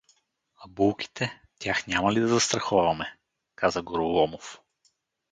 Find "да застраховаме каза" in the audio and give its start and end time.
2.19-3.81